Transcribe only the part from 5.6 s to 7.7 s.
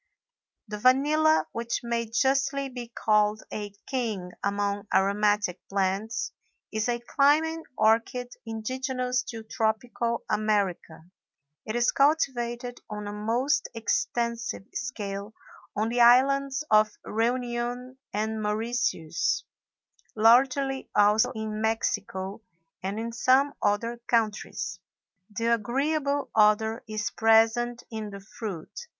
plants, is a climbing